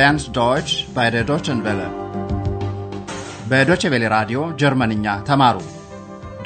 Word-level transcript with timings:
lernt 0.00 0.34
Deutsch 0.34 0.74
bei 0.90 1.06
der 1.10 1.24
Deutschen 1.24 1.58
Welle. 1.64 1.88
በዶቼ 3.50 3.82
ቬለ 3.92 4.04
ራዲዮ 4.14 4.38
ጀርመንኛ 4.60 5.06
ተማሩ። 5.28 5.56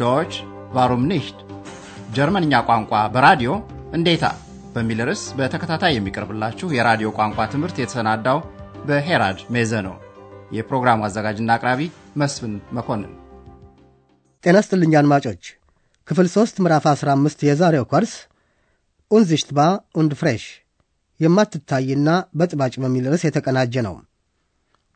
ዶች 0.00 0.32
ዋሩም 0.76 1.02
ኒሽት 1.10 1.38
ጀርመንኛ 2.16 2.52
ቋንቋ 2.68 2.92
በራዲዮ 3.14 3.50
እንዴታ 3.98 4.24
በሚል 4.74 5.00
ርዕስ 5.08 5.22
በተከታታይ 5.38 5.94
የሚቀርብላችሁ 5.96 6.68
የራዲዮ 6.76 7.10
ቋንቋ 7.18 7.38
ትምህርት 7.52 7.76
የተሰናዳው 7.80 8.40
በሄራድ 8.88 9.38
ሜዘ 9.56 9.72
ነው። 9.88 9.94
የፕሮግራሙ 10.56 11.06
አዘጋጅና 11.08 11.50
አቅራቢ 11.58 11.80
መስፍን 12.22 12.56
መኮንን። 12.78 13.12
ጤና 14.44 14.56
ይስጥልኝ 14.62 14.94
አድማጮች። 15.02 15.44
ክፍል 16.08 16.28
ሦስት 16.36 16.58
ምዕራፍ 16.64 16.86
15 16.94 17.46
የዛሬው 17.50 17.86
ኮርስ 17.92 18.14
ኡንዚሽትባ 19.10 19.60
ኡንድ 20.00 20.14
ፍሬሽ 20.22 20.44
የማትታይና 21.20 22.08
በጥባጭ 22.38 22.74
በሚል 22.82 23.04
ርዕስ 23.10 23.22
የተቀናጀ 23.26 23.74
ነው። 23.86 23.94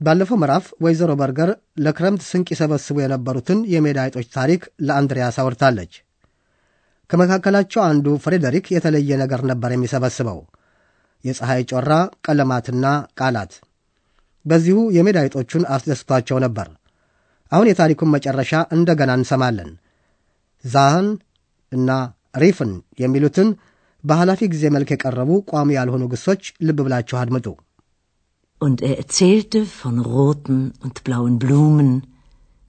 ባለፈው 0.00 0.38
ምዕራፍ 0.40 0.66
ወይዘሮ 0.84 1.12
በርገር 1.20 1.50
ለክረምት 1.84 2.22
ስንቅ 2.28 2.48
ይሰበስቡ 2.52 2.96
የነበሩትን 3.02 3.60
የሜዳ 3.72 3.98
አይጦች 4.04 4.26
ታሪክ 4.36 4.62
ለአንድሪያስ 4.86 5.36
አውርታለች። 5.42 5.92
ከመካከላቸው 7.10 7.80
አንዱ 7.84 8.06
ፍሬደሪክ 8.24 8.66
የተለየ 8.74 9.10
ነገር 9.22 9.40
ነበር 9.50 9.70
የሚሰበስበው፣ 9.74 10.38
የፀሐይ 11.24 11.62
ጮራ፣ 11.70 11.90
ቀለማትና 12.26 12.84
ቃላት። 13.20 13.52
በዚሁ 14.44 14.78
የሜዳ 14.96 15.18
አይጦቹን 15.24 15.64
አስደስቷቸው 15.74 16.38
ነበር። 16.44 16.68
አሁን 17.52 17.68
የታሪኩን 17.68 18.12
መጨረሻ 18.14 18.52
እንደገና 18.76 19.10
እንሰማለን። 19.18 19.70
ዛህን 20.64 21.08
እና 21.72 21.90
ሪፍን 22.34 22.72
የሚሉትን 23.02 23.48
በኃላፊ 24.09 24.41
ጊዜ 24.53 24.63
መልክ 24.75 24.89
የቀረቡ 24.93 25.31
ቋሚ 25.51 25.69
ያልሆኑ 25.79 26.03
ግሶች 26.13 26.43
ልብ 26.67 26.79
ብላችሁ 26.87 27.17
አድምጡ። 27.21 27.47
Und 28.65 28.77
er 28.89 28.95
erzählte 29.03 29.59
von 29.79 29.95
roten 30.13 30.59
und 30.83 30.97
blauen 31.07 31.37
Blumen, 31.43 31.91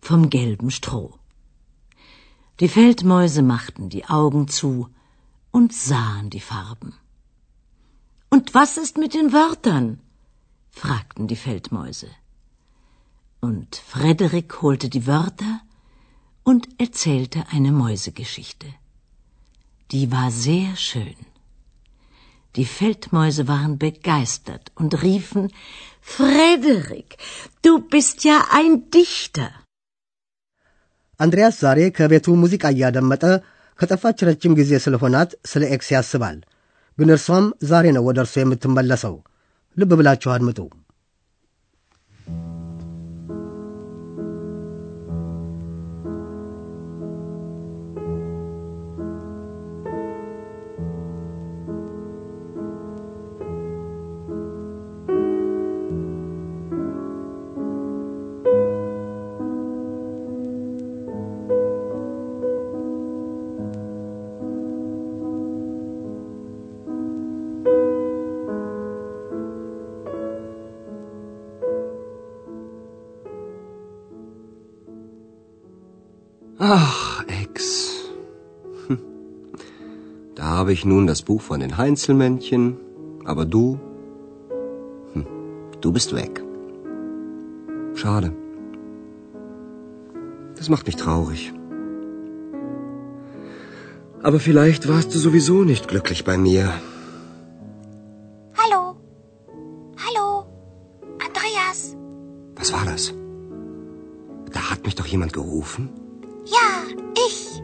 vom 0.07 0.23
gelben 0.37 0.71
Stroh. 0.79 1.13
Die 2.61 2.71
Feldmäuse 2.77 3.43
machten 3.43 3.89
die 3.95 4.05
Augen 4.21 4.49
zu 4.49 4.89
und 5.57 5.73
sahen 5.73 6.31
die 6.35 6.45
Farben. 6.51 6.93
Und 8.35 8.55
was 8.59 8.73
ist 8.85 8.97
mit 9.05 9.15
den 9.15 9.33
Wörtern? 9.33 9.87
fragten 10.83 11.27
die 11.33 11.41
Feldmäuse. 11.47 12.11
Und 13.41 13.71
Frederik 13.93 14.51
holte 14.63 14.89
die 14.89 15.07
Wörter 15.07 15.61
und 16.43 16.69
erzählte 16.79 17.41
eine 17.51 17.73
Mäusegeschichte. 17.73 18.69
Die 19.93 20.11
war 20.11 20.31
sehr 20.31 20.75
schön. 20.77 21.21
Die 22.59 22.69
Feldmäuse 22.69 23.45
waren 23.49 23.75
begeistert 23.79 24.65
und 24.75 24.91
riefen 25.03 25.45
Frederik, 26.15 27.11
du 27.65 27.73
bist 27.93 28.19
ja 28.25 28.37
ein 28.53 28.73
Dichter. 28.97 29.51
አንድሪያስ 31.21 31.57
ዛሬ 31.65 31.81
ከቤቱ 31.97 32.27
ሙዚቃ 32.43 32.65
እያደመጠ 32.75 33.25
ከጠፋች 33.79 34.19
ረጅም 34.29 34.53
ጊዜ 34.61 34.73
ስለሆናት 34.85 35.31
ስለ 35.51 35.63
ኤክስ 35.75 35.89
ያስባል። 35.95 36.39
ግን 36.99 37.09
እርሷም 37.15 37.47
ዛሬ 37.71 37.87
ነው 37.97 38.03
ወደ 38.09 38.19
እርሱ 38.25 38.35
የምትመለሰው። 38.41 39.15
ልብ 39.77 39.93
ብላችሁ 40.01 40.31
አድምጡ። 40.35 40.59
Ach, 76.60 77.24
Ex. 77.28 78.10
Hm. 78.88 79.00
Da 80.36 80.44
habe 80.44 80.74
ich 80.74 80.86
nun 80.86 81.08
das 81.08 81.22
Buch 81.22 81.42
von 81.42 81.60
den 81.60 81.78
Heinzelmännchen, 81.78 82.78
aber 83.26 83.46
du, 83.46 83.80
hm, 85.14 85.26
du 85.82 85.92
bist 85.92 86.16
weg. 86.16 86.42
Schade. 87.96 88.34
Das 90.56 90.70
macht 90.70 90.86
mich 90.86 90.96
traurig. 90.96 91.54
Aber 94.22 94.40
vielleicht 94.40 94.88
warst 94.88 95.14
du 95.14 95.20
sowieso 95.20 95.64
nicht 95.64 95.88
glücklich 95.88 96.24
bei 96.24 96.38
mir. 96.38 96.74
Hallo. 98.58 98.96
Hallo. 100.06 100.46
Andreas. 101.26 101.96
Was 102.56 102.74
war 102.74 102.86
das? 102.86 103.14
Da 104.52 104.72
hat 104.72 104.84
mich 104.84 104.96
doch 104.96 105.06
jemand 105.06 105.34
gerufen. 105.34 105.99
Ja, 106.52 106.84
ich. 107.28 107.62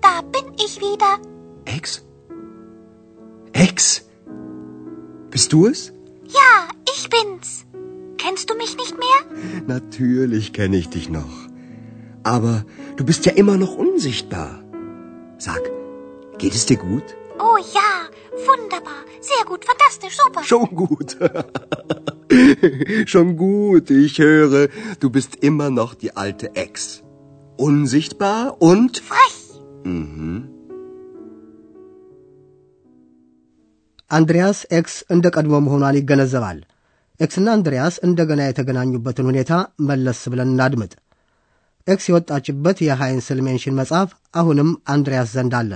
Da 0.00 0.22
bin 0.22 0.52
ich 0.56 0.80
wieder. 0.80 1.18
Ex? 1.64 2.04
Ex? 3.52 4.06
Bist 5.30 5.52
du 5.52 5.66
es? 5.66 5.92
Ja, 6.26 6.68
ich 6.92 7.08
bin's. 7.08 7.66
Kennst 8.18 8.48
du 8.48 8.54
mich 8.54 8.76
nicht 8.76 8.96
mehr? 8.98 9.64
Natürlich 9.66 10.52
kenne 10.52 10.76
ich 10.76 10.88
dich 10.88 11.08
noch. 11.08 11.48
Aber 12.22 12.64
du 12.96 13.04
bist 13.04 13.26
ja 13.26 13.32
immer 13.32 13.56
noch 13.58 13.76
unsichtbar. 13.76 14.64
Sag, 15.38 15.60
geht 16.38 16.54
es 16.54 16.66
dir 16.66 16.78
gut? 16.78 17.04
Oh 17.38 17.58
ja, 17.58 18.08
wunderbar. 18.46 19.04
Sehr 19.20 19.44
gut, 19.44 19.64
fantastisch, 19.64 20.16
super. 20.16 20.42
Schon 20.42 20.74
gut. 20.74 21.16
Schon 23.06 23.36
gut, 23.36 23.90
ich 23.90 24.18
höre, 24.18 24.68
du 25.00 25.10
bist 25.10 25.36
immer 25.36 25.70
noch 25.70 25.94
die 25.94 26.16
alte 26.16 26.56
Ex 26.56 27.03
Unsichtbar 27.59 28.39
und... 28.61 28.93
Frech. 29.09 29.37
Mhm. 29.85 30.37
አንድሪያስ 34.11 34.59
ኤክስ 34.77 34.95
እንደ 35.13 35.25
ቀድሞ 35.35 35.55
መሆኗን 35.65 35.97
ይገነዘባል። 35.97 36.59
ኤክስና 37.19 37.47
አንድሪያስ 37.57 37.95
እንደገና 38.07 38.41
የተገናኙበትን 38.45 39.27
ሁኔታ 39.31 39.51
መለስ 39.89 40.21
ብለን 40.31 40.49
እናድምጥ። 40.53 40.93
ኤክስ 41.87 42.05
የወጣችበት 42.09 42.77
የሃይንስል 42.85 43.39
ሜንሽን 43.47 43.77
መጽሐፍ 43.79 44.09
አሁንም 44.41 44.69
አንድሪያስ 44.93 45.29
ዘንድ 45.37 45.53
አለ። 45.59 45.71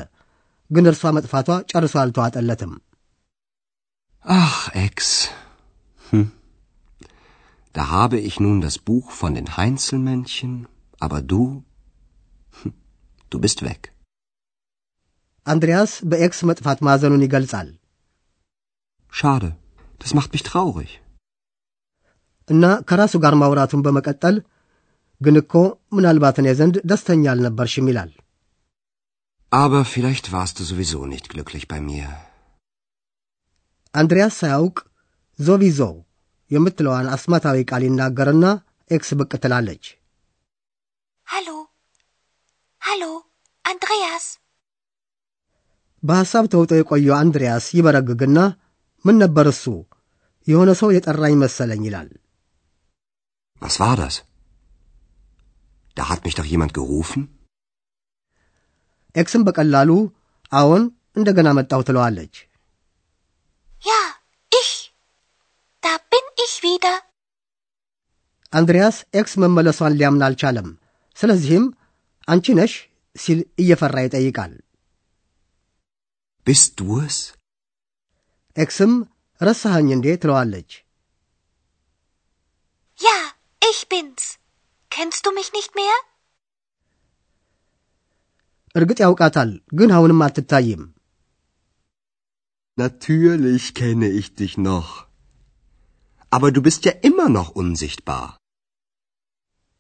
ግን 0.71 0.89
እርሷ 0.91 1.11
መጥፋቷ 1.17 1.49
ጨርሶ 1.71 1.95
አልተዋጠለትም። 2.03 2.73
Ach, 4.25 4.69
Ex. 4.73 4.97
Hm. 6.05 6.31
Da 7.75 7.89
habe 7.89 8.17
ich 8.19 8.39
nun 8.39 8.61
das 8.61 8.77
Buch 8.79 9.11
von 9.11 9.35
den 9.35 9.57
Heinzelmännchen, 9.57 10.67
aber 10.99 11.21
du, 11.21 11.41
hm, 11.41 11.66
du 13.31 13.37
bist 13.39 13.59
weg. 13.67 13.81
አንድሪያስ 15.47 15.93
በኤክስ 16.09 16.39
መጥፋት 16.49 16.79
ማዘኑን 16.87 17.25
ይገልጻል 17.25 17.69
Schade, 19.13 19.49
das 20.01 20.11
macht 20.17 20.31
mich 20.33 20.43
traurig. 20.49 20.91
እና 22.49 22.63
ከራሱ 22.89 23.13
ጋር 23.23 23.33
ማውራቱን 23.41 23.83
በመቀጠል 23.85 24.35
ግን 25.21 25.35
እኮ 25.41 25.53
ምናልባት 25.95 26.37
እኔ 26.41 26.47
ዘንድ 26.59 26.75
ደስተኛ 26.91 27.23
አልነበርሽም 27.33 27.89
ይላል። 27.91 28.11
Aber 29.51 29.81
vielleicht 29.93 30.27
warst 30.35 30.55
du 30.59 30.63
sowieso 30.69 30.99
nicht 31.13 31.27
glücklich 31.33 31.65
bei 31.71 31.79
mir. 31.89 32.07
አንድሪያስ 33.93 34.33
ሳያውቅ 34.41 34.77
ዞቪዞ 35.39 35.79
የምትለዋን 36.51 37.07
አስማታዊ 37.15 37.57
ቃል 37.69 37.83
ይናገርና 37.87 38.45
ኤክስ 38.91 39.09
ብቅ 39.19 39.31
ትላለች። 39.43 39.83
Hallo. 41.27 41.55
Hallo. 42.88 43.10
Andreas. 43.64 44.24
በሐሳብ 46.02 46.44
ተውጦ 46.52 46.70
የቆየው 46.78 47.14
አንድሪያስ 47.20 47.64
ይበረግግና 47.76 48.38
ምን 49.04 49.16
ነበር 49.22 49.46
እሱ 49.52 49.64
የሆነ 50.46 50.70
ሰው 50.80 50.88
የጠራኝ 50.94 51.34
መሰለኝ 51.42 51.82
ይላል። 51.88 52.08
Was 53.62 53.76
war 53.82 53.94
das? 54.02 54.16
Da 55.96 56.04
hat 56.10 56.20
mich 56.24 56.36
doch 56.38 56.48
jemand 56.52 56.72
gerufen? 56.78 57.22
ኤክስም 59.14 59.44
በቀላሉ 59.48 59.90
አዎን 60.52 60.84
እንደገና 61.16 61.48
መጣሁ 61.58 61.80
ትለዋለች። 61.88 62.34
Ja, 63.82 64.00
ich. 64.52 64.72
Da 65.82 65.92
bin 66.12 66.26
ich 66.46 66.54
wieder. 66.66 66.94
አንድሪያስ 68.52 68.98
ኤክስ 69.20 69.34
መመለሷን 69.44 69.96
ሊያምን 69.98 70.24
አልቻለም። 70.28 70.68
ስለዚህም 71.16 71.66
አንቺ 72.27 72.45
ነሽ 72.59 72.73
ሲል 73.15 73.39
እየፈራ 73.63 73.95
ይጠይቃል። 74.05 74.53
Bist 76.47 76.71
du 76.79 76.87
es? 77.05 77.17
ኤክስም 78.57 78.93
ረሳኸኝ 79.41 79.87
እንዴ 79.97 80.07
ትለዋለች። 80.23 80.71
bin's. 83.93 84.23
Kennst 84.91 85.23
du 85.25 85.31
mich 85.37 85.49
nicht 85.57 85.73
mehr? 85.79 85.95
እርግጥ 88.75 88.99
ያውቃታል፣ 89.03 89.49
ግን 89.79 89.89
አሁንም 89.95 90.23
አትታይም። 90.25 90.83
Natürlich 92.77 93.65
kenne 93.79 94.07
ich 94.19 94.27
dich 94.39 94.53
noch. 94.69 94.91
Aber 96.31 96.49
du 96.55 96.61
bist 96.67 96.81
ja 96.87 96.93
immer 97.09 97.29
noch 97.37 97.49
unsichtbar. 97.61 98.25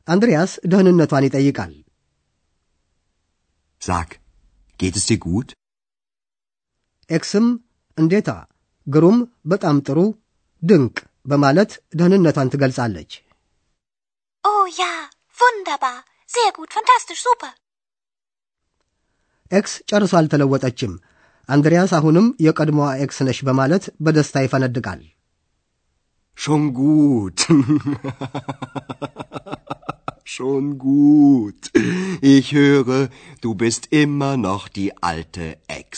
አንድሪያስ 0.07 0.51
ደህንነቷን 0.71 1.25
ይጠይቃል። 1.27 1.73
Sag, 3.82 4.08
geht 4.78 4.96
es 4.96 5.06
dir 5.06 5.18
gut? 5.20 5.48
ኤክስም 7.10 7.46
እንዴታ፣ 7.98 8.30
ግሩም፣ 8.86 9.18
በጣም 9.46 9.76
ጥሩ፣ 9.86 9.98
ድንቅ 10.62 10.96
በማለት 11.26 11.70
ደህንነቷን 11.98 12.50
ትገልጻለች። 12.54 13.10
Oh 14.44 14.64
ja, 14.80 14.92
wunderbar. 15.38 15.96
Sehr 16.28 16.50
gut, 16.52 16.70
fantastisch, 16.76 17.22
super. 17.26 17.52
ኤክስ 19.50 19.74
ጨርሶ 19.90 20.12
አልተለወጠችም። 20.20 20.92
አንድሪያስ 21.48 21.92
አሁንም 21.98 22.26
የቀድሞዋ 22.46 22.88
ኤክስ 23.04 23.20
ነሽ 23.28 23.40
በማለት 23.48 23.86
በደስታ 24.00 24.42
ይፈነድቃል። 24.46 25.00
Schon 26.36 26.64
gut. 26.78 27.38
Schon 30.27 30.65
gut. 30.79 31.61
Ich 32.33 32.53
höre, 32.53 32.99
du 33.41 33.49
bist 33.55 33.83
immer 33.93 34.33
noch 34.37 34.63
die 34.69 34.89
alte 35.11 35.47
Ex. 35.79 35.91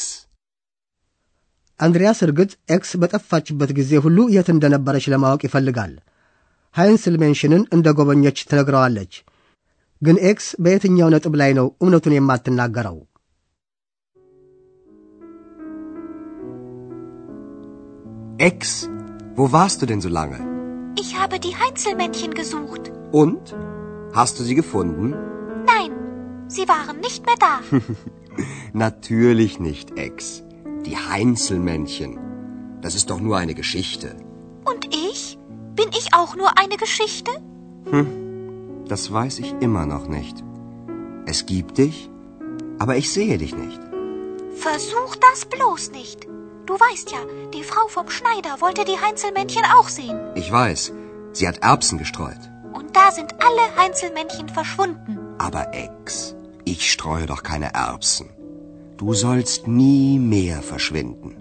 አንድሪያስ 1.80 2.19
እርግጥ 2.22 2.52
ኤክስ 2.69 2.92
በጠፋችበት 3.02 3.72
ጊዜ 3.80 3.92
ሁሉ 4.04 4.18
የት 4.36 4.50
እንደነበረች 4.54 5.06
ለማወቅ 5.13 5.42
ይፈልጋል። 5.44 5.94
ሃይንስል 6.75 7.16
ሜንሽንን 7.18 7.63
እንደ 7.74 7.88
ጎበኘች 7.92 8.38
ትነግረዋለች። 8.52 9.13
ግን 10.02 10.18
ኤክስ 10.30 10.48
በየትኛው 10.63 11.10
ነጥብ 11.16 11.36
ላይ 11.42 11.52
ነው 11.60 11.68
እውነቱን 11.84 12.16
የማትናገረው? 12.16 12.98
Ex, 18.40 18.90
wo 19.38 19.46
warst 19.52 19.81
du 19.81 19.86
denn 19.86 20.02
so 20.02 20.10
lange? 20.10 20.40
Ich 20.98 21.12
habe 21.16 21.40
die 21.40 21.56
Heinzelmännchen 21.56 22.34
gesucht. 22.34 22.84
Und? 23.13 23.46
Hast 24.12 24.39
du 24.41 24.45
sie 24.45 24.55
gefunden? 24.55 25.15
Nein, 25.67 25.93
sie 26.49 26.67
waren 26.69 27.01
nicht 27.01 27.25
mehr 27.27 27.37
da. 27.39 27.61
Natürlich 28.73 29.61
nicht, 29.61 29.97
Ex. 29.97 30.43
Die 30.85 30.97
Heinzelmännchen. 30.97 32.19
Das 32.81 32.95
ist 32.95 33.11
doch 33.11 33.21
nur 33.21 33.37
eine 33.37 33.55
Geschichte. 33.55 34.17
Und 34.65 34.95
ich? 34.95 35.39
Bin 35.77 35.89
ich 35.91 36.12
auch 36.12 36.35
nur 36.37 36.59
eine 36.59 36.77
Geschichte? 36.77 37.31
Das 38.87 39.12
weiß 39.12 39.39
ich 39.39 39.55
immer 39.61 39.87
noch 39.87 40.09
nicht. 40.09 40.43
Es 41.27 41.47
gibt 41.47 41.79
dich, 41.79 42.11
aber 42.79 42.97
ich 42.97 43.13
sehe 43.13 43.39
dich 43.39 43.56
nicht. 43.56 43.81
Versuch 44.56 45.17
das 45.17 45.45
bloß 45.45 45.93
nicht. 45.93 46.27
Du 46.67 46.75
weißt 46.75 47.11
ja, 47.13 47.19
die 47.55 47.63
Frau 47.63 47.87
vom 47.89 48.09
Schneider 48.11 48.61
wollte 48.61 48.85
die 48.85 48.99
Heinzelmännchen 48.99 49.65
auch 49.77 49.89
sehen. 49.89 50.19
Ich 50.35 50.51
weiß, 50.51 50.93
sie 51.33 51.49
hat 51.49 51.59
Erbsen 51.59 51.99
gestreut. 51.99 52.51
Und 53.10 53.10
da 53.10 53.10
sind 53.12 53.31
alle 53.40 53.63
Heinzelmännchen 53.78 54.48
verschwunden. 54.48 55.13
Aber 55.40 55.63
Ex, 55.75 56.36
ich 56.66 56.92
streue 56.92 57.25
doch 57.25 57.42
keine 57.42 57.69
Erbsen. 57.74 58.28
Du 58.98 59.13
sollst 59.16 59.62
nie 59.80 60.19
mehr 60.34 60.60
verschwinden. 60.72 61.31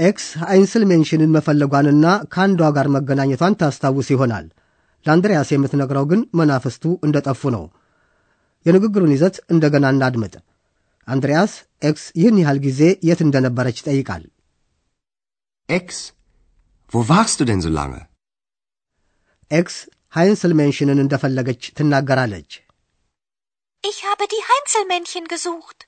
ኤክስ 0.00 0.26
ሃይንስል 0.42 0.84
ሜንሽንን 0.90 1.32
መፈለጓንና 1.36 2.04
ከአንዷ 2.34 2.60
ጋር 2.76 2.86
መገናኘቷን 2.96 3.56
ታስታውስ 3.62 4.08
ይሆናል። 4.12 4.46
ለአንድሪያስ 5.06 5.48
የምትነግረው 5.54 6.04
ግን 6.12 6.20
መናፍስቱ 6.40 6.84
እንደ 7.06 7.16
ጠፉ 7.26 7.50
ነው። 7.56 7.64
የንግግሩን 8.66 9.12
ይዘት 9.16 9.36
እንደገና 9.54 9.90
እናድምጥ። 9.94 10.34
አንድሪያስ 11.08 11.52
ኤክስ 11.90 12.04
ይህን 12.20 12.38
ያህል 12.42 12.60
ጊዜ 12.68 12.80
የት 13.08 13.22
እንደነበረች 13.26 13.80
ይጠይቃል። 13.82 14.24
Ex, 15.68 15.88
wo 16.92 17.02
warst 17.12 17.36
du 17.40 17.46
denn 17.50 17.64
so 17.66 17.72
lange? 17.80 18.00
ኤክስ 19.51 19.75
ሃይንስል 20.13 20.51
ሜንሽንን 20.59 21.01
እንደፈለገች 21.03 21.63
ትናገራለች። 21.77 22.51
Ich 23.83 23.99
habe 24.03 24.25
die 24.25 24.43
Heinzelmännchen 24.49 25.25
gesucht. 25.33 25.79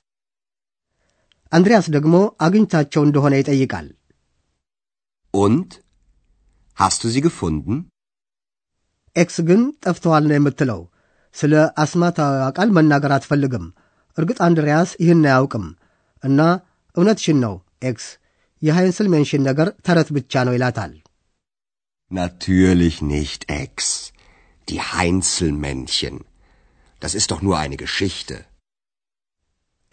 አንድሪያስ 1.52 1.86
ደግሞ 1.96 2.14
አግኝታቸው 2.46 3.02
እንደሆነ 3.06 3.34
ይጠይቃል። 3.38 3.86
Und? 5.34 5.68
Hast 6.78 7.00
du 7.04 7.08
sie 7.14 7.22
gefunden? 7.26 7.74
ኤክስ 9.16 9.36
ግን 9.48 9.60
ጠፍተዋል 9.84 10.24
ነው 10.28 10.36
የምትለው። 10.36 10.80
ስለ 11.36 11.52
አስማታዊዋ 11.82 12.44
ቃል 12.56 12.68
መናገር 12.76 13.12
አትፈልግም። 13.16 13.64
እርግጥ 14.18 14.38
አንድሪያስ 14.46 14.90
ይህን 15.02 15.24
አያውቅም 15.30 15.66
እና 16.24 16.38
እውነትሽን 16.96 17.38
ነው 17.44 17.54
ኤክስ፣ 17.82 18.06
የሃይንስል 18.62 19.08
ሜንሽን 19.14 19.42
ነገር 19.48 19.68
ተረት 19.86 20.08
ብቻ 20.16 20.42
ነው 20.46 20.54
ይላታል። 20.56 20.92
Natürlich 22.11 23.01
nicht, 23.01 23.41
Ex. 23.49 24.13
Die 24.67 24.81
Heinzelmännchen. 24.93 26.15
Das 27.01 27.13
ist 27.15 27.31
doch 27.31 27.41
nur 27.41 27.57
eine 27.63 27.77
Geschichte. 27.77 28.35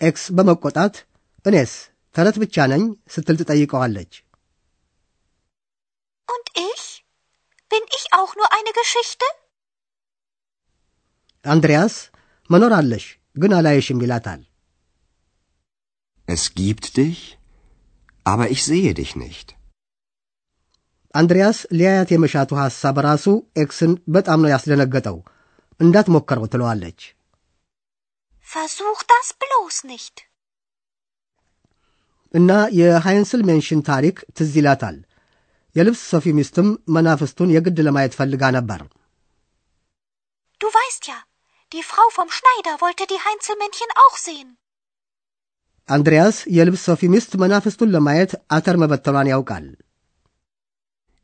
ኤክስ 0.00 0.22
በመቆጣት 0.36 0.94
እኔስ 1.44 1.72
ተረት 2.14 2.36
ብቻ 2.42 2.56
ነኝ 2.72 2.82
ስትል 3.14 3.36
ትጠይቀዋለች። 3.40 4.12
Und 6.28 6.46
ich? 6.68 6.84
Bin 7.70 7.84
ich 7.96 8.04
auch 8.18 8.32
nur 8.38 8.48
eine 8.56 8.72
Geschichte? 8.80 9.26
አንድሪያስ 11.44 11.94
መኖር 12.50 12.72
አለሽ 12.78 13.04
ግን 13.36 13.52
አላየሽም 13.58 14.02
ይላታል። 14.04 14.40
Es 16.28 16.42
gibt 16.60 16.86
dich, 17.00 17.20
aber 18.26 18.46
ich 18.54 18.62
sehe 18.70 18.92
dich 19.00 19.12
nicht. 19.24 19.48
አንድሪያስ 21.15 21.57
ሊያያት 21.77 22.09
የመሻቱ 22.13 22.51
ሐሳብ 22.61 22.95
ራሱ 23.07 23.25
ኤክስን 23.63 23.91
በጣም 24.15 24.39
ነው 24.43 24.49
ያስደነገጠው። 24.53 25.17
እንዳትሞከረው 25.79 26.45
ትለዋለች። 26.53 26.99
Versuch 28.47 29.01
das 29.11 29.27
bloß 29.41 29.77
nicht. 29.91 30.15
እና 32.33 32.51
የሃይንስል 32.79 33.41
ሜንሽን 33.49 33.81
ታሪክ 33.89 34.17
ትዝ 34.37 34.53
ይላታል። 34.59 34.97
የልብስ 35.75 36.01
ሰፊ 36.11 36.25
ሚስትም 36.37 36.67
መናፍስቱን 36.95 37.53
የግድ 37.55 37.79
ለማየት 37.87 38.13
ፈልጋ 38.19 38.43
ነበር። 38.57 38.81
Du 40.61 40.67
weißt 40.77 41.03
ja, 41.11 41.17
die 41.71 41.83
Frau 41.83 42.07
vom 42.09 42.29
Schneider 42.29 42.75
wollte 42.83 43.03
die 43.05 43.21
Heinzelmännchen 43.25 43.91
auch 44.03 44.17
sehen. 44.17 44.49
አንድሪያስ 45.89 46.37
የልብስ 46.57 46.83
ሰፊ 46.89 47.01
ሚስት 47.13 47.31
መናፍስቱን 47.41 47.91
ለማየት 47.95 48.31
አተር 48.51 48.75
መበተኗን 48.83 49.31
ያውቃል። 49.33 49.65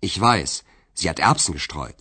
Ich 0.02 0.20
weiß, 0.20 0.50
sie 0.96 1.08
hat 1.10 1.20
Erbsen 1.20 1.54
gestreut. 1.58 2.00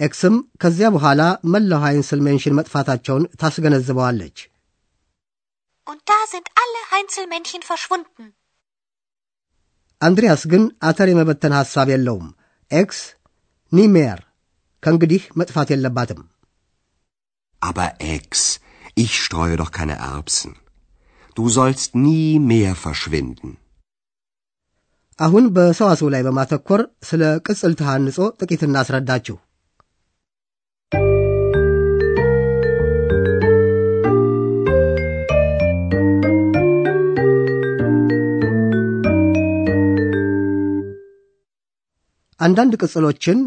ኤክስም 0.00 0.34
ከዚያ 0.62 0.86
በኋላ 0.96 1.22
መላው 1.52 1.80
ሃይንስል 1.86 2.20
ሜንሽን 2.26 2.56
መጥፋታቸውን 2.58 3.24
ታስገነዝበዋለች። 3.40 4.38
Und 5.86 6.00
da 6.10 6.20
sind 6.32 6.46
alle 6.62 6.82
Heinzelmännchen 6.92 7.62
verschwunden. 7.70 8.24
አንድሪያስ 10.00 10.42
ግን 10.52 10.62
አተር 10.88 11.08
የመበተን 11.10 11.54
ሐሳብ 11.60 11.88
የለውም። 11.92 12.28
ኤክስ 12.70 13.00
ኒሜር 13.72 14.20
ከእንግዲህ 14.82 15.22
መጥፋት 15.40 15.68
የለባትም። 15.72 16.20
Aber 17.62 17.88
Ex, 18.16 18.30
ich 18.96 19.12
streue 19.24 19.56
doch 19.60 19.72
keine 19.78 19.96
Erbsen. 20.12 20.52
Du 21.36 21.44
sollst 21.56 21.90
nie 22.06 22.30
mehr 22.52 22.74
verschwinden. 22.84 23.50
አሁን 25.19 25.45
በሰዋስው 25.55 26.07
ላይ 26.13 26.21
በማተኮር 26.27 26.81
ስለ 27.09 27.21
ቅጽል 27.45 27.73
ተሐንጾ 27.79 28.17
ጥቂት 28.41 28.61
እናስረዳችሁ። 28.67 29.35
አንዳንድ 42.39 42.73
ቅጽሎችን 42.81 43.39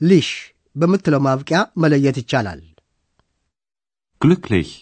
ሊሽ 0.00 0.28
በምትለው 0.76 1.20
ማብቂያ 1.26 1.58
መለየት 1.82 2.18
ይቻላል። 2.22 2.60
Glücklich. 4.20 4.72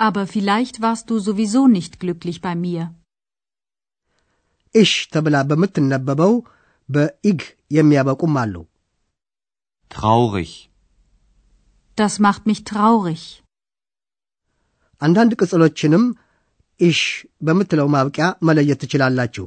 Aber 0.00 0.24
vielleicht 0.26 0.76
warst 0.80 1.06
du 1.10 1.16
sowieso 1.18 1.62
nicht 1.68 1.94
glücklich 1.98 2.38
bei 2.40 2.54
mir. 2.56 2.82
ኢሽ 4.75 4.91
ተብላ 5.13 5.35
በምትነበበው 5.49 6.33
በኢግ 6.89 7.41
የሚያበቁም 7.77 8.35
አሉ። 8.43 8.55
Traurig. 9.91 10.51
Das 11.97 12.13
macht 12.25 12.43
mich 12.49 12.61
traurig. 12.71 13.23
አንዳንድ 15.01 15.31
ቅጽሎችንም 15.41 16.03
ኢሽ 16.79 17.01
በምትለው 17.47 17.87
ማብቂያ 17.95 18.27
መለየት 18.47 18.79
ትችላላችሁ። 18.83 19.45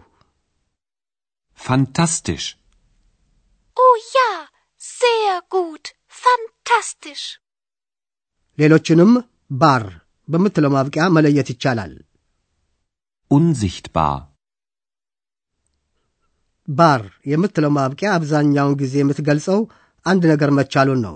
Fantastisch. 1.58 2.46
Oh 3.76 3.94
ja, 4.14 4.30
sehr 4.82 5.34
gut. 5.56 5.84
Fantastisch. 6.22 7.24
ሌሎችንም 8.58 9.10
ባር 9.50 9.84
በምትለው 10.28 10.70
ማብቂያ 10.76 11.04
መለየት 11.16 11.48
ይቻላል። 11.54 11.94
Unsichtbar. 13.30 14.14
ባር 16.67 17.01
የምትለው 17.25 17.71
ማብቂያ 17.77 18.09
አብዛኛውን 18.13 18.77
ጊዜ 18.77 18.93
የምትገልጸው 18.99 19.59
አንድ 20.05 20.23
ነገር 20.25 20.49
መቻሉን 20.49 21.01
ነው። 21.07 21.15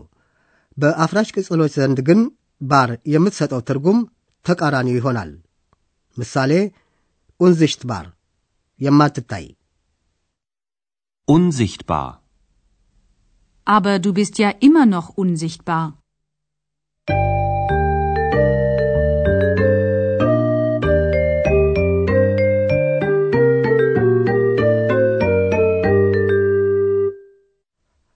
በአፍራሽ 0.78 1.30
ቅጽሎች 1.36 1.74
ዘንድ 1.74 2.00
ግን 2.08 2.22
ባር 2.62 2.92
የምትሰጠው 3.06 3.62
ትርጉም 3.62 4.00
ተቃራኒው 4.46 4.98
ይሆናል። 5.00 5.32
ምሳሌ 6.18 6.52
ኡንዚሽት 7.40 7.84
ባር 7.92 8.08
የማትታይ 8.80 9.46
Unsichtbar. 11.28 12.08
Aber 13.68 14.00
du 14.00 14.14
bist 14.14 14.38
ja 14.38 14.50
immer 14.60 14.86
noch 14.86 15.08
unsichtbar. 15.18 15.84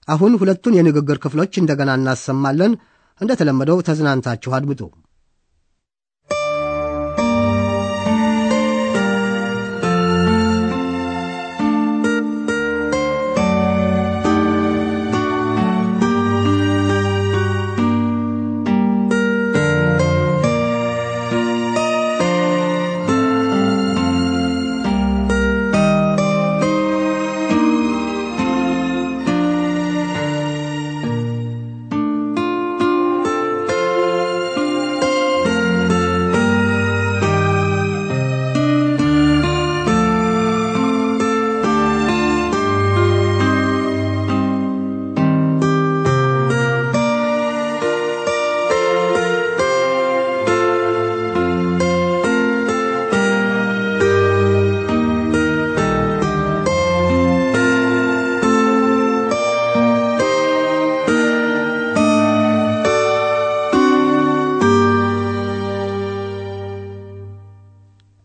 አሁን 0.10 0.34
ሁለቱን 0.40 0.78
የንግግር 0.78 1.18
ክፍሎች 1.24 1.54
እንደገና 1.62 1.92
እናሰማለን። 2.00 2.74
እንደተለመደው 3.22 3.78
ተዝናንታችሁ 3.88 4.52
አድምጡ። 4.58 4.82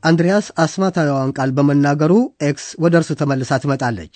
አንድሪያስ 0.04 0.46
አስማታዊዋን 0.62 1.30
ቃል 1.37 1.50
በመናገሩ 1.56 2.12
ኤክስ 2.49 2.66
ወደ 2.84 2.94
እርሱ 3.00 3.11
ተመልሳ 3.20 3.58
ትመጣለች። 3.62 4.14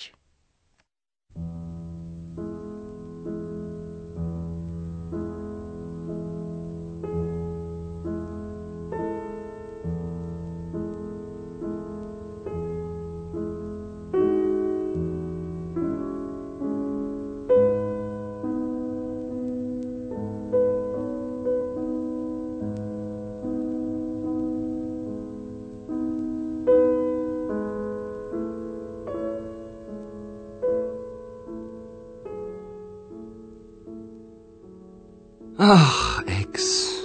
Ach, 35.71 36.23
Ex. 36.25 37.03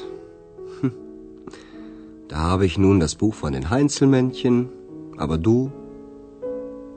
Hm. 0.80 0.92
Da 2.28 2.37
habe 2.37 2.64
ich 2.64 2.78
nun 2.78 2.99
das 2.99 3.14
Buch 3.14 3.35
von 3.35 3.52
den 3.52 3.68
Heinzelmännchen, 3.68 4.71
aber 5.18 5.37
du, 5.37 5.71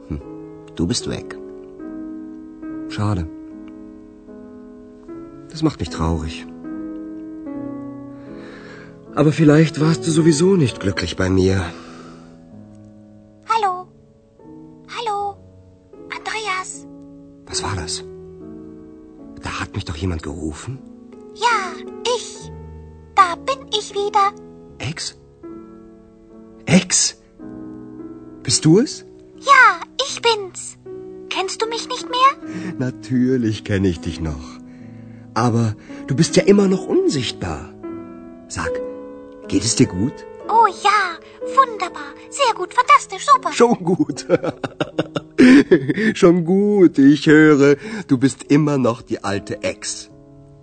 hm, 0.08 0.22
du 0.78 0.88
bist 0.88 1.10
weg. 1.10 1.38
Schade. 2.88 3.28
Das 5.50 5.62
macht 5.62 5.82
mich 5.82 5.90
traurig. 5.90 6.48
Aber 9.14 9.34
vielleicht 9.34 9.82
warst 9.82 10.08
du 10.08 10.12
sowieso 10.12 10.56
nicht 10.56 10.80
glücklich 10.80 11.18
bei 11.18 11.30
mir. 11.30 11.66
Hallo. 13.54 13.88
Hallo. 14.96 15.36
Andreas. 16.18 16.88
Was 17.46 17.62
war 17.62 17.76
das? 17.76 18.06
Da 19.42 19.60
hat 19.60 19.76
mich 19.76 19.84
doch 19.84 19.98
jemand 19.98 20.24
gerufen. 20.24 20.80
Ex? 24.89 25.17
Ex? 26.65 27.17
Bist 28.41 28.63
du 28.63 28.79
es? 28.79 29.06
Ja, 29.38 29.82
ich 30.08 30.22
bin's. 30.22 30.77
Kennst 31.29 31.62
du 31.62 31.67
mich 31.67 31.89
nicht 31.89 32.08
mehr? 32.10 32.77
Natürlich 32.77 33.65
kenne 33.65 33.89
ich 33.89 34.00
dich 34.00 34.22
noch. 34.22 34.60
Aber 35.34 35.75
du 36.08 36.15
bist 36.15 36.38
ja 36.38 36.44
immer 36.44 36.70
noch 36.70 36.88
unsichtbar. 36.88 37.74
Sag, 38.48 38.72
geht 39.50 39.63
es 39.63 39.75
dir 39.75 39.88
gut? 39.88 40.13
Oh 40.48 40.67
ja, 40.82 41.17
wunderbar. 41.58 42.13
Sehr 42.29 42.56
gut, 42.56 42.74
fantastisch, 42.74 43.25
super. 43.25 43.51
Schon 43.51 43.84
gut. 43.84 44.25
Schon 46.13 46.46
gut. 46.46 46.98
Ich 46.98 47.27
höre, 47.27 47.75
du 48.08 48.17
bist 48.17 48.46
immer 48.46 48.77
noch 48.77 49.01
die 49.01 49.22
alte 49.22 49.63
Ex. 49.63 50.10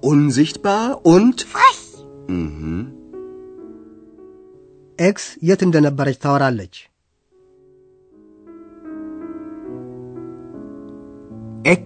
Unsichtbar 0.00 1.04
und... 1.04 1.42
Frech. 1.42 2.04
Mhm. 2.28 3.03
ኤክስ 4.99 5.25
የት 5.49 5.61
እንደነበረች 5.67 6.17
ታወራለች። 6.25 6.75
Ex, 11.75 11.85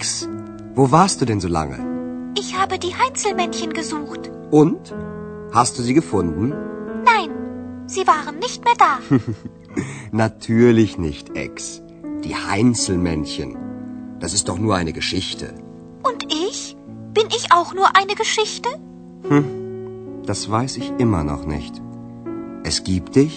wo 0.77 0.83
warst 0.91 1.17
du 1.19 1.25
denn 1.29 1.41
so 1.45 1.49
lange? 1.57 1.77
Ich 2.41 2.49
habe 2.59 2.75
die 2.79 2.93
Heinzelmännchen 2.99 3.71
gesucht. 3.73 4.23
Und? 4.51 4.83
Hast 5.51 5.77
du 5.77 5.81
sie 5.87 5.95
gefunden? 5.95 6.45
Nein, 7.11 7.31
sie 7.87 8.05
waren 8.07 8.37
nicht 8.45 8.61
mehr 8.67 8.77
da. 8.77 8.93
Natürlich 10.23 10.91
nicht, 10.97 11.35
Ex. 11.35 11.55
Die 12.23 12.35
Heinzelmännchen. 12.49 13.49
Das 14.19 14.33
ist 14.33 14.47
doch 14.49 14.59
nur 14.65 14.75
eine 14.75 14.93
Geschichte. 14.93 15.47
Und 16.09 16.21
ich? 16.45 16.77
Bin 17.13 17.27
ich 17.37 17.51
auch 17.51 17.71
nur 17.73 17.89
eine 17.99 18.15
Geschichte? 18.15 18.69
Das 20.29 20.49
weiß 20.49 20.77
ich 20.77 20.87
immer 21.05 21.23
noch 21.23 21.45
nicht. 21.45 21.81
Es 22.63 22.77
gibt 22.83 23.15
dich, 23.15 23.35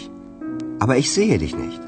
aber 0.78 0.96
ich 1.02 1.08
sehe 1.12 1.38
dich 1.38 1.54
nicht. 1.56 1.82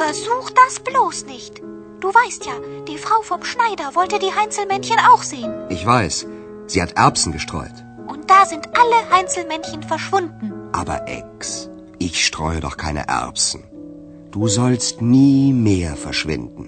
Versuch 0.00 0.48
das 0.60 0.74
bloß 0.88 1.18
nicht. 1.26 1.54
Du 2.00 2.08
weißt 2.08 2.42
ja, 2.46 2.56
die 2.88 3.00
Frau 3.04 3.20
vom 3.22 3.42
Schneider 3.44 3.86
wollte 3.94 4.18
die 4.18 4.34
Heinzelmännchen 4.38 5.00
auch 5.10 5.22
sehen. 5.22 5.52
Ich 5.68 5.84
weiß, 5.86 6.26
sie 6.66 6.80
hat 6.82 6.96
Erbsen 7.06 7.32
gestreut. 7.32 7.78
Und 8.06 8.22
da 8.30 8.40
sind 8.46 8.64
alle 8.82 9.00
Heinzelmännchen 9.14 9.82
verschwunden. 9.82 10.46
Aber 10.72 10.98
Ex, 11.20 11.68
ich 11.98 12.24
streue 12.24 12.60
doch 12.60 12.76
keine 12.76 13.04
Erbsen. 13.22 13.62
Du 14.30 14.46
sollst 14.48 15.02
nie 15.14 15.52
mehr 15.68 15.94
verschwinden. 16.06 16.66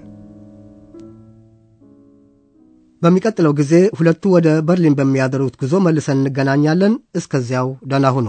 በሚቀጥለው 3.04 3.52
ጊዜ 3.60 3.74
ሁለቱ 3.98 4.22
ወደ 4.34 4.48
በርሊን 4.66 4.96
በሚያደርጉት 4.98 5.54
ጉዞ 5.62 5.74
መልሰን 5.86 6.18
እንገናኛለን። 6.20 6.92
እስከዚያው 7.20 7.68
ደህና 7.90 8.06
ሁኑ። 8.16 8.28